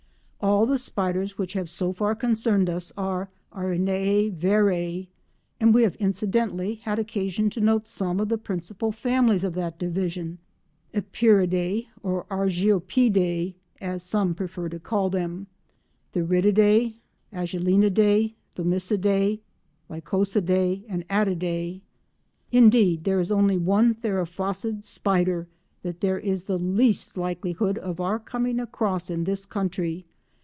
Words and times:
All 0.43 0.65
the 0.65 0.79
spiders 0.79 1.37
which 1.37 1.53
have 1.53 1.69
so 1.69 1.93
far 1.93 2.15
concerned 2.15 2.67
us 2.67 2.91
are 2.97 3.29
Araneae 3.53 4.31
verae, 4.31 5.07
and 5.59 5.71
we 5.73 5.83
have 5.83 5.93
incidentally 5.95 6.75
had 6.75 6.97
occasion 6.97 7.49
to 7.51 7.59
note 7.61 7.85
some 7.85 8.19
of 8.19 8.27
the 8.29 8.37
principal 8.39 8.91
families 8.91 9.43
of 9.43 9.53
that 9.53 9.77
division—Epeiridae 9.77 11.89
(or 12.01 12.23
Argiopidae 12.31 13.53
as 13.81 14.01
some 14.01 14.33
prefer 14.33 14.67
to 14.69 14.79
call 14.79 15.11
them), 15.11 15.45
Theridiidae, 16.15 16.95
Agelenidae, 17.31 18.33
Thomisidae, 18.55 19.41
Lycosidae 19.91 20.83
and 20.89 21.07
Attidae. 21.07 21.81
Indeed 22.51 23.03
there 23.03 23.19
is 23.19 23.31
only 23.31 23.59
one 23.59 23.93
theraphosid 23.93 24.83
spider 24.83 25.47
that 25.83 26.01
there 26.01 26.17
is 26.19 26.45
the 26.45 26.57
least 26.57 27.15
likelihood 27.15 27.77
of 27.77 27.99
our 27.99 28.17
coming 28.17 28.59
across 28.59 29.11
in 29.11 29.25
this 29.25 29.45
country. 29.45 30.07